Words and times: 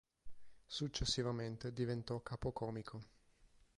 Successivamente 0.65 1.69
diventò 1.73 2.21
capocomico. 2.23 3.01